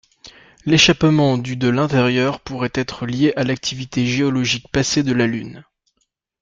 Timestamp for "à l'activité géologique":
3.35-4.67